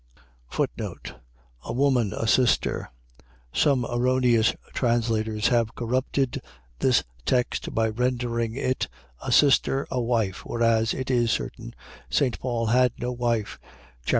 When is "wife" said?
10.01-10.43, 13.11-13.59